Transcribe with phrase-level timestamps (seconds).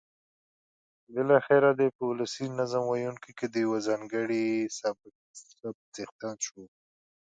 [1.13, 4.45] بالاخره دی په ولسي نظم ویونکیو کې د یوه ځانګړي
[4.79, 5.13] سبک
[5.93, 6.63] څښتن شو.